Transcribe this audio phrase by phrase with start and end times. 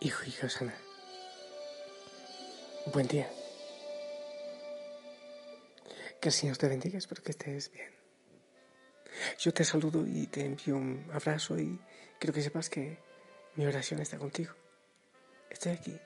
[0.00, 0.74] Hijo y hija Sana,
[2.92, 3.28] buen día.
[6.20, 7.90] Que el Señor te bendiga, espero que estés bien.
[9.40, 11.80] Yo te saludo y te envío un abrazo y
[12.20, 12.98] quiero que sepas que
[13.56, 14.54] mi oración está contigo.
[15.50, 15.98] Estoy aquí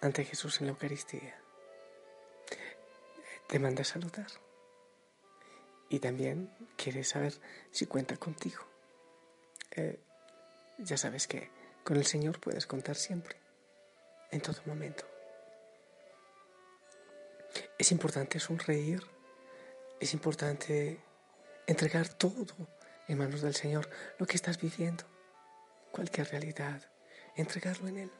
[0.00, 1.40] ante Jesús en la Eucaristía.
[3.46, 4.26] Te manda a saludar.
[5.88, 7.34] Y también quiere saber
[7.70, 8.64] si cuenta contigo.
[9.76, 10.00] Eh,
[10.78, 13.36] ya sabes que con el Señor puedes contar siempre,
[14.30, 15.04] en todo momento.
[17.78, 19.02] Es importante sonreír,
[20.00, 21.00] es importante
[21.66, 22.54] entregar todo
[23.08, 23.88] en manos del Señor,
[24.18, 25.04] lo que estás viviendo,
[25.90, 26.82] cualquier realidad,
[27.36, 28.10] entregarlo en Él.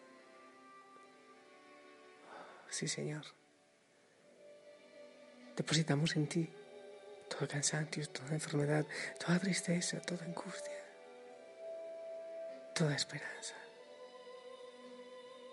[2.69, 3.25] Sí, Señor.
[5.57, 6.51] Depositamos en ti
[7.29, 8.87] todo cansancio, toda enfermedad,
[9.19, 10.72] toda tristeza, toda angustia
[12.75, 13.55] toda esperanza.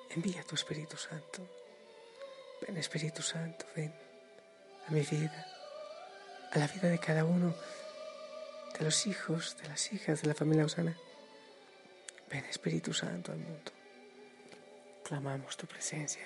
[0.09, 1.47] Envía tu Espíritu Santo.
[2.61, 3.93] Ven Espíritu Santo, ven
[4.87, 5.45] a mi vida,
[6.51, 7.55] a la vida de cada uno
[8.77, 10.97] de los hijos, de las hijas de la familia Osana.
[12.29, 13.71] Ven Espíritu Santo al mundo.
[15.03, 16.25] Clamamos tu presencia.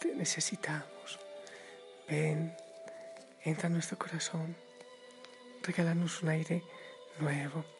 [0.00, 1.18] Te necesitamos.
[2.08, 2.56] Ven,
[3.42, 4.56] entra en nuestro corazón.
[5.62, 6.62] Regálanos un aire
[7.18, 7.75] nuevo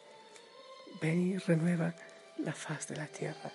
[1.00, 1.94] Ven y renueva
[2.38, 3.52] la faz de la tierra,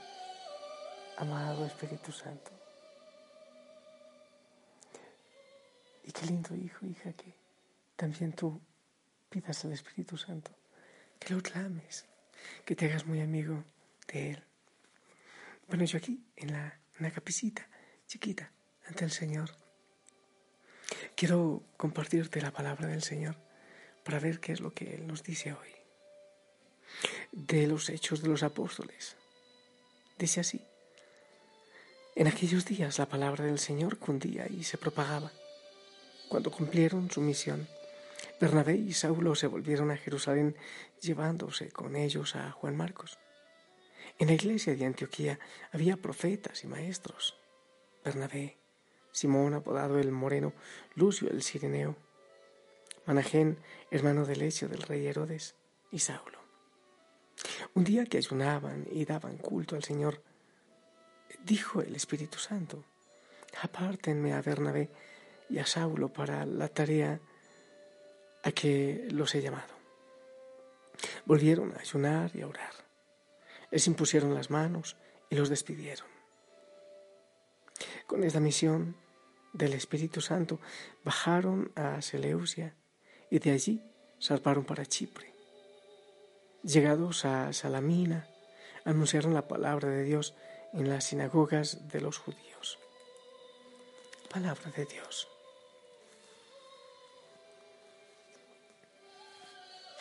[1.18, 2.52] amado Espíritu Santo.
[6.04, 7.34] Y qué lindo hijo, hija, que
[7.96, 8.62] también tú
[9.30, 10.52] pidas al Espíritu Santo,
[11.20, 12.06] que lo clames,
[12.64, 13.64] que te hagas muy amigo
[14.08, 14.44] de Él.
[15.68, 17.68] Bueno, yo aquí, en la, en la capicita
[18.06, 18.52] chiquita,
[18.86, 19.50] ante el Señor,
[21.16, 23.36] quiero compartirte la palabra del Señor
[24.04, 25.81] para ver qué es lo que Él nos dice hoy
[27.32, 29.16] de los hechos de los apóstoles.
[30.18, 30.62] Dice así,
[32.16, 35.32] en aquellos días la palabra del Señor cundía y se propagaba.
[36.28, 37.68] Cuando cumplieron su misión,
[38.40, 40.56] Bernabé y Saulo se volvieron a Jerusalén
[41.02, 43.18] llevándose con ellos a Juan Marcos.
[44.20, 45.40] En la iglesia de Antioquía
[45.72, 47.38] había profetas y maestros.
[48.04, 48.58] Bernabé,
[49.12, 50.54] Simón apodado el Moreno,
[50.96, 51.96] Lucio el Sireneo,
[53.06, 53.58] Manajén,
[53.90, 55.56] hermano de Lecio del rey Herodes,
[55.92, 56.41] y Saulo.
[57.74, 60.22] Un día que ayunaban y daban culto al Señor,
[61.46, 62.84] dijo el Espíritu Santo,
[63.62, 64.90] apártenme a Bernabé
[65.50, 67.20] y a Saulo para la tarea
[68.44, 69.74] a que los he llamado.
[71.26, 72.74] Volvieron a ayunar y a orar.
[73.72, 74.98] Les impusieron las manos
[75.30, 76.08] y los despidieron.
[78.06, 78.98] Con esta misión
[79.54, 80.60] del Espíritu Santo
[81.04, 82.76] bajaron a Seleucia
[83.30, 83.82] y de allí
[84.22, 85.31] zarparon para Chipre.
[86.64, 88.28] Llegados a Salamina,
[88.86, 90.36] anunciaron la palabra de Dios
[90.74, 92.78] en las sinagogas de los judíos.
[94.30, 95.28] Palabra de Dios.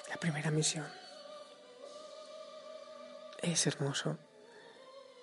[0.09, 0.87] La primera misión.
[3.43, 4.19] Es hermoso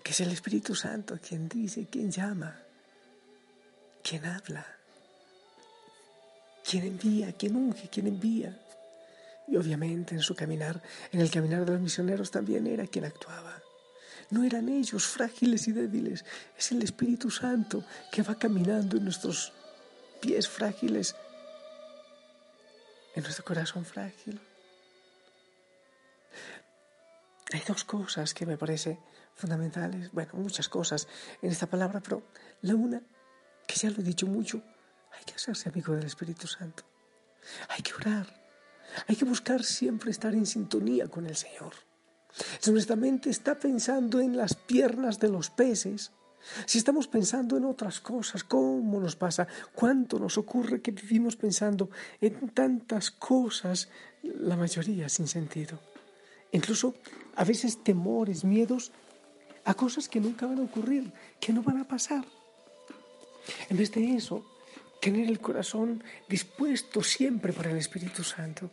[0.04, 2.64] que es el Espíritu Santo quien dice, quien llama,
[4.02, 4.66] quien habla,
[6.64, 8.58] quien envía, quien unge, quien envía.
[9.48, 10.82] Y obviamente en su caminar,
[11.12, 13.62] en el caminar de los misioneros también era quien actuaba.
[14.30, 16.26] No eran ellos frágiles y débiles,
[16.58, 19.54] es el Espíritu Santo que va caminando en nuestros
[20.20, 21.16] pies frágiles,
[23.16, 24.40] en nuestro corazón frágil.
[27.54, 29.00] Hay dos cosas que me parece
[29.36, 31.08] fundamentales, bueno, muchas cosas
[31.42, 32.24] en esta palabra, pero
[32.62, 33.02] la una,
[33.66, 34.62] que ya lo he dicho mucho,
[35.18, 36.84] hay que hacerse amigo del Espíritu Santo.
[37.70, 38.28] Hay que orar,
[39.08, 41.74] hay que buscar siempre estar en sintonía con el Señor.
[42.60, 46.12] Si nuestra mente está pensando en las piernas de los peces,
[46.66, 49.48] si estamos pensando en otras cosas, ¿cómo nos pasa?
[49.74, 51.90] ¿Cuánto nos ocurre que vivimos pensando
[52.22, 53.90] en tantas cosas,
[54.24, 55.80] la mayoría sin sentido?
[56.52, 56.96] Incluso
[57.36, 58.92] a veces temores, miedos
[59.66, 62.24] a cosas que nunca van a ocurrir, que no van a pasar.
[63.70, 64.46] En vez de eso,
[65.02, 68.70] tener el corazón dispuesto siempre para el Espíritu Santo.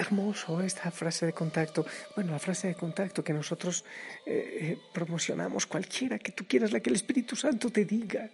[0.00, 1.84] Hermoso esta frase de contacto.
[2.16, 3.84] Bueno, la frase de contacto que nosotros
[4.24, 8.30] eh, eh, promocionamos, cualquiera que tú quieras, la que el Espíritu Santo te diga,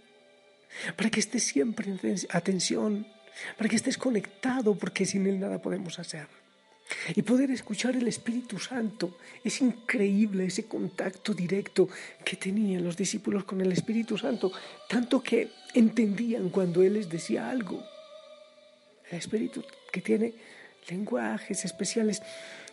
[0.95, 1.99] para que estés siempre en
[2.31, 3.05] atención,
[3.59, 6.29] para que estés conectado, porque sin Él nada podemos hacer.
[7.17, 9.19] Y poder escuchar el Espíritu Santo.
[9.43, 11.89] Es increíble ese contacto directo
[12.25, 14.53] que tenían los discípulos con el Espíritu Santo,
[14.89, 17.83] tanto que entendían cuando Él les decía algo.
[19.11, 20.33] El Espíritu que tiene
[20.89, 22.23] lenguajes especiales.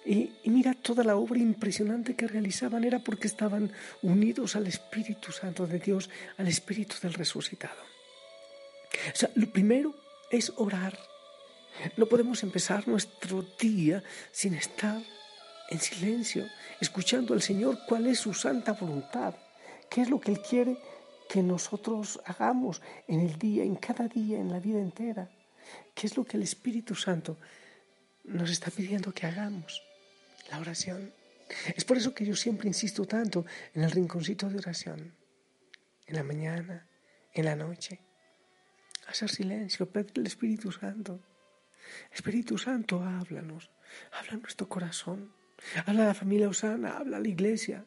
[0.06, 3.71] Y, mira toda la obra impresionante que realizaban era porque estaban
[4.01, 7.81] unidos al Espíritu Santo de Dios, al Espíritu del resucitado.
[9.13, 9.95] O sea, lo primero
[10.30, 10.98] es orar
[11.98, 15.01] no podemos empezar nuestro día sin estar
[15.69, 16.45] en silencio,
[16.80, 19.36] escuchando al Señor cuál es su santa voluntad,
[19.89, 20.77] qué es lo que Él quiere
[21.30, 25.30] que nosotros hagamos en el día, en cada día, en la vida entera,
[25.95, 27.38] qué es lo que el Espíritu Santo
[28.23, 29.81] nos está pidiendo que hagamos,
[30.49, 31.13] la oración.
[31.75, 35.13] Es por eso que yo siempre insisto tanto en el rinconcito de oración,
[36.07, 36.87] en la mañana,
[37.33, 37.99] en la noche.
[39.07, 41.21] Hacer silencio, pedir al Espíritu Santo
[42.11, 43.69] Espíritu Santo, háblanos,
[44.11, 45.31] habla nuestro corazón,
[45.85, 47.85] habla a la familia Osana, habla a la iglesia.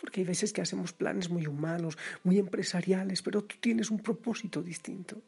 [0.00, 4.62] Porque hay veces que hacemos planes muy humanos, muy empresariales, pero tú tienes un propósito
[4.62, 5.20] distinto.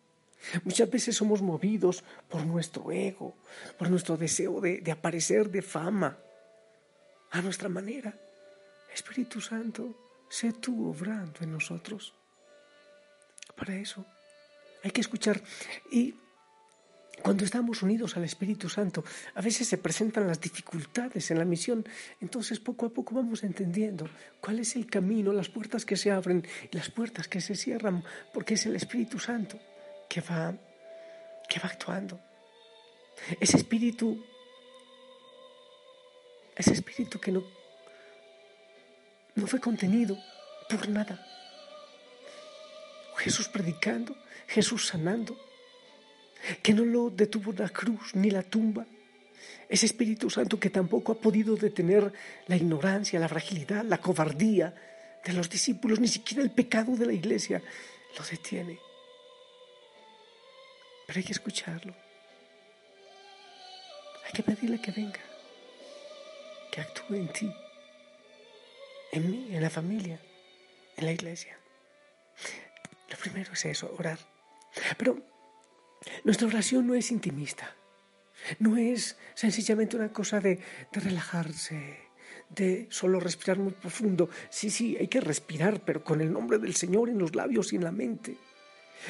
[0.65, 3.37] Muchas veces somos movidos por nuestro ego,
[3.79, 6.19] por nuestro deseo de, aparecer de fama,
[7.31, 8.15] a nuestra manera.
[8.93, 12.15] Espíritu Santo, sé tú obrando en nosotros.
[13.57, 14.05] Para eso
[14.83, 15.41] hay que escuchar.
[15.93, 16.15] Y
[17.23, 19.05] cuando estamos unidos al Espíritu Santo,
[19.35, 21.85] a veces se presentan las dificultades en la misión,
[22.21, 24.09] entonces poco a poco vamos entendiendo
[24.41, 28.03] cuál es el camino, las puertas que se abren y las puertas que se cierran,
[28.33, 29.61] porque es el Espíritu Santo
[30.11, 30.53] que va,
[31.49, 32.21] que va actuando.
[33.39, 34.23] Ese espíritu,
[36.57, 37.43] ese espíritu que no,
[39.37, 40.19] no fue contenido
[40.69, 41.25] por nada.
[43.19, 44.17] Jesús predicando,
[44.49, 45.39] Jesús sanando,
[46.63, 48.87] que no lo detuvo la cruz ni la tumba.
[49.69, 52.13] Ese Espíritu Santo que tampoco ha podido detener
[52.47, 54.75] la ignorancia, la fragilidad, la cobardía
[55.25, 57.63] de los discípulos, ni siquiera el pecado de la iglesia
[58.19, 58.90] lo detiene.
[61.11, 61.93] Pero hay que escucharlo.
[64.25, 65.19] Hay que pedirle que venga,
[66.71, 67.53] que actúe en ti,
[69.11, 70.21] en mí, en la familia,
[70.97, 71.59] en la iglesia.
[73.09, 74.21] Lo primero es eso, orar.
[74.97, 75.19] Pero
[76.23, 77.75] nuestra oración no es intimista,
[78.61, 80.61] no es sencillamente una cosa de,
[80.93, 81.99] relajarse,
[82.51, 84.31] de solo respirar muy profundo.
[84.49, 87.77] Sí, sí, hay que respirar, pero con el nombre del Señor en los labios y
[87.77, 88.37] en la mente,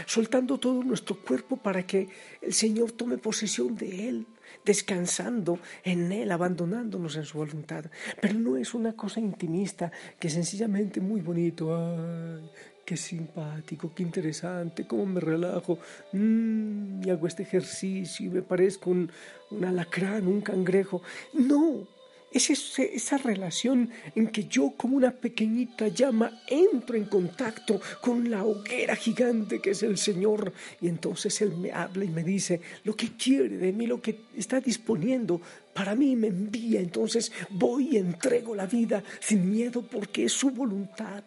[0.06, 2.08] soltando todo nuestro cuerpo para que
[2.42, 4.26] el Señor tome posesión de Él,
[4.64, 7.86] descansando en Él, abandonándonos en su voluntad.
[8.20, 12.50] Pero no es una cosa intimista que sencillamente muy bonito, ay,
[12.84, 15.78] qué simpático, qué interesante, cómo me relajo,
[16.12, 19.10] mm, y hago este ejercicio y me parezco un,
[19.50, 21.02] un alacrán, un cangrejo.
[21.32, 21.86] No,
[22.32, 28.44] es esa relación en que yo como una pequeñita llama entro en contacto con la
[28.44, 30.52] hoguera gigante que es el Señor.
[30.80, 34.20] Y entonces Él me habla y me dice lo que quiere de mí, lo que
[34.36, 35.40] está disponiendo
[35.74, 40.50] para mí, me envía, entonces voy y entrego la vida sin miedo porque es su
[40.50, 41.24] voluntad.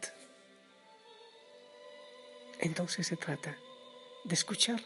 [2.59, 3.57] Entonces se trata
[4.23, 4.81] de escuchar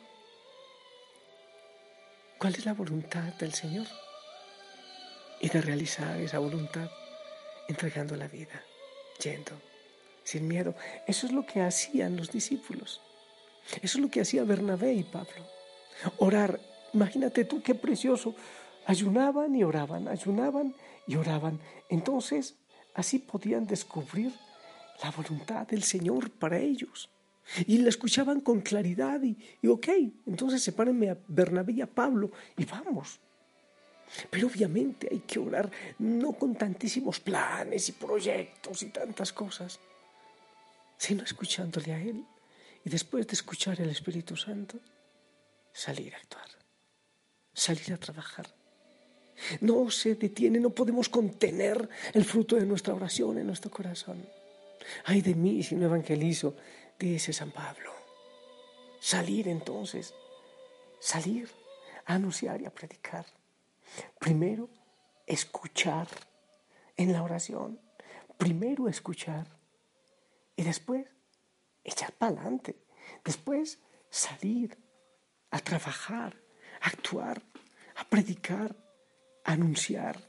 [2.39, 3.86] cuál es la voluntad del Señor
[5.39, 6.89] y de realizar esa voluntad
[7.67, 8.63] entregando la vida,
[9.22, 9.51] yendo
[10.24, 10.75] sin miedo.
[11.08, 13.01] Eso es lo que hacían los discípulos.
[13.82, 15.48] Eso es lo que hacía Bernabé y Pablo.
[16.17, 16.60] Orar,
[16.94, 18.36] imagínate tú qué precioso.
[18.86, 20.75] Ayunaban y oraban, ayunaban
[21.08, 21.60] y oraban.
[21.89, 22.56] Entonces,
[22.94, 24.34] así podían descubrir
[25.01, 27.10] la voluntad del Señor para ellos.
[27.65, 29.88] Y la escuchaban con claridad y, ok,
[30.25, 33.20] entonces sepárenme a Bernabé y a Pablo y vamos.
[34.30, 39.80] Pero obviamente hay que orar no con tantísimos planes y proyectos y tantas cosas,
[40.98, 42.26] sino escuchándole a Él
[42.84, 44.80] y después de escuchar el Espíritu Santo,
[45.74, 46.48] salir a actuar,
[47.54, 48.48] salir a trabajar.
[49.62, 54.28] No se detiene, no podemos contener el fruto de nuestra oración en nuestro corazón.
[55.06, 56.56] Ay de mí si no evangelizo,
[56.98, 57.92] dice San Pablo.
[59.00, 60.14] Salir entonces,
[61.00, 61.50] salir
[62.06, 63.26] a anunciar y a predicar.
[64.20, 64.70] Primero,
[65.25, 66.08] escuchar
[66.96, 67.79] en la oración.
[68.38, 69.48] Primero escuchar
[70.56, 71.08] y después
[71.84, 72.75] echar para adelante.
[73.24, 73.79] Después
[74.10, 74.77] salir
[75.51, 76.36] a trabajar,
[76.82, 77.41] a actuar,
[77.96, 78.75] a predicar,
[79.44, 80.22] a anunciar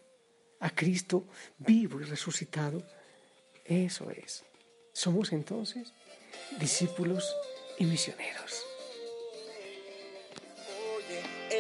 [0.60, 1.26] a Cristo
[1.58, 2.82] vivo y resucitado.
[3.64, 4.44] Eso es.
[4.92, 5.92] Somos entonces
[6.58, 7.34] discípulos
[7.78, 8.67] y misioneros.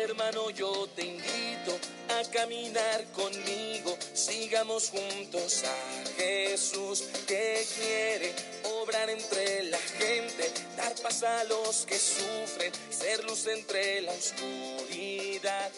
[0.08, 3.96] Hermano, yo te invito a caminar conmigo.
[4.14, 8.32] Sigamos juntos a Jesús que quiere
[8.80, 15.70] obrar entre la gente, dar paz a los que sufren, ser luz entre la oscuridad.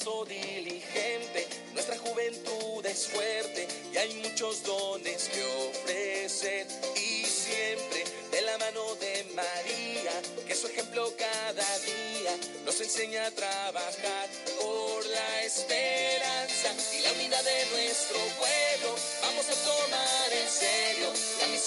[0.00, 6.66] Diligente, nuestra juventud es fuerte y hay muchos dones que ofrecer
[6.96, 10.12] y siempre de la mano de María,
[10.46, 14.28] que su ejemplo cada día nos enseña a trabajar
[14.58, 18.96] por la esperanza y la unidad de nuestro pueblo.
[19.20, 21.59] Vamos a tomar en serio la misión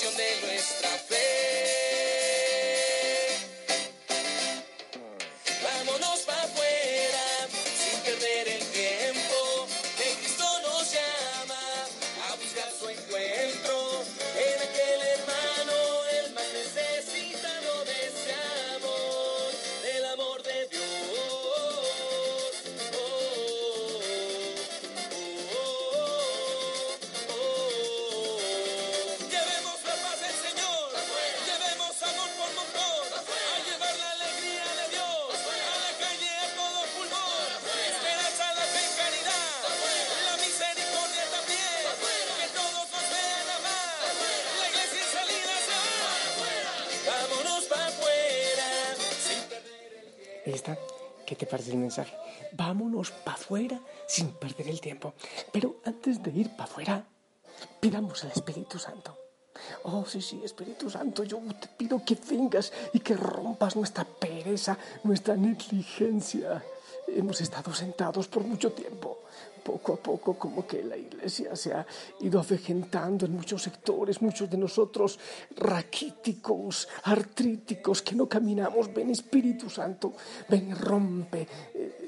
[51.53, 52.17] ¿Qué te parece el mensaje?
[52.53, 55.13] Vámonos para afuera sin perder el tiempo.
[55.51, 57.05] Pero antes de ir para afuera,
[57.79, 59.15] pidamos al Espíritu Santo.
[59.83, 64.79] Oh, sí, sí, Espíritu Santo, yo te pido que vengas y que rompas nuestra pereza,
[65.03, 66.63] nuestra negligencia.
[67.07, 69.19] Hemos estado sentados por mucho tiempo.
[69.63, 71.86] Poco a poco, como que la iglesia se ha
[72.19, 75.17] ido avejentando en muchos sectores, muchos de nosotros
[75.55, 78.93] raquíticos, artríticos, que no caminamos.
[78.93, 80.13] Ven, Espíritu Santo,
[80.50, 81.48] ven rompe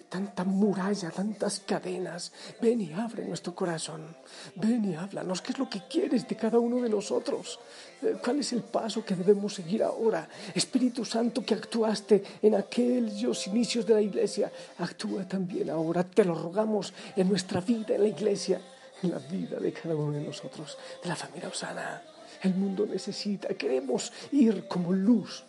[0.09, 2.31] tanta muralla, tantas cadenas.
[2.61, 4.15] Ven y abre nuestro corazón.
[4.55, 5.41] Ven y háblanos.
[5.41, 7.59] ¿Qué es lo que quieres de cada uno de nosotros?
[8.01, 10.27] Eh, ¿Cuál es el paso que debemos seguir ahora?
[10.53, 16.03] Espíritu Santo que actuaste en aquellos inicios de la iglesia, actúa también ahora.
[16.03, 18.61] Te lo rogamos en nuestra vida, en la iglesia,
[19.03, 22.01] en la vida de cada uno de nosotros, de la familia Osana.
[22.41, 25.43] El mundo necesita, queremos ir como luz,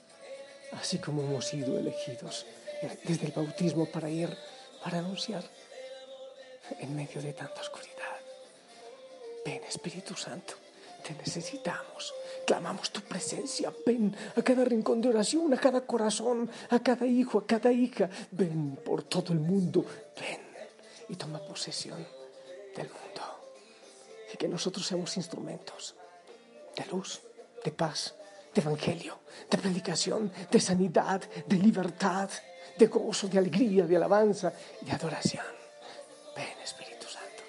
[0.73, 2.47] así como hemos sido elegidos
[3.05, 4.37] desde el bautismo para ir,
[4.83, 5.45] para anunciar
[6.81, 7.95] en medio de tanta oscuridad.
[9.45, 10.55] Ven, Espíritu Santo,
[11.03, 12.13] te necesitamos.
[12.45, 13.73] Clamamos tu presencia.
[13.85, 18.11] Ven a cada rincón de oración, a cada corazón, a cada hijo, a cada hija.
[18.33, 19.85] Ven por todo el mundo.
[20.21, 20.41] Ven
[21.09, 22.05] y toma posesión
[22.75, 23.23] del mundo.
[24.33, 25.95] Y que nosotros seamos instrumentos
[26.77, 27.21] de luz,
[27.65, 28.15] de paz,
[28.55, 29.19] de evangelio,
[29.51, 32.31] de predicación, de sanidad, de libertad,
[32.79, 35.45] de gozo, de alegría, de alabanza de adoración.
[36.37, 37.43] Ven, Espíritu Santo.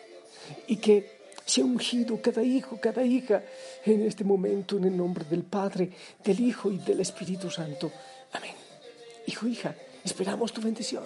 [0.67, 3.41] Y que sea ungido cada hijo, cada hija
[3.85, 5.89] en este momento en el nombre del Padre,
[6.23, 7.91] del Hijo y del Espíritu Santo.
[8.33, 8.55] Amén.
[9.25, 11.05] Hijo, hija, esperamos tu bendición.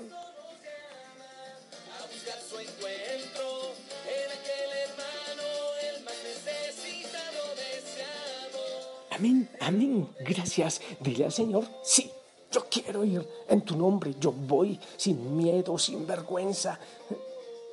[9.12, 10.10] Amén, amén.
[10.22, 10.82] Gracias.
[11.00, 12.12] Dile al Señor, sí,
[12.51, 14.15] yo quiero ir en tu nombre.
[14.20, 16.77] Yo voy sin miedo, sin vergüenza,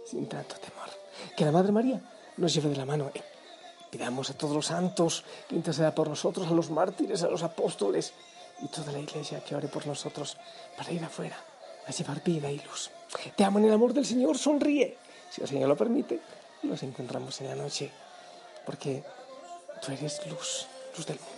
[0.05, 0.89] sin tanto temor.
[1.37, 2.01] Que la Madre María
[2.37, 3.11] nos lleve de la mano.
[3.91, 8.13] Pidamos a todos los santos que interceda por nosotros, a los mártires, a los apóstoles
[8.61, 10.37] y toda la iglesia que ore por nosotros
[10.77, 11.37] para ir afuera
[11.87, 12.91] a llevar vida y luz.
[13.35, 14.97] Te amo en el amor del Señor, sonríe.
[15.31, 16.21] Si el Señor lo permite,
[16.63, 17.91] nos encontramos en la noche,
[18.67, 19.03] porque
[19.83, 20.67] tú eres luz,
[20.97, 21.38] luz del mundo.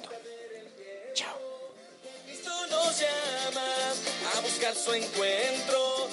[4.75, 6.09] Su encuentro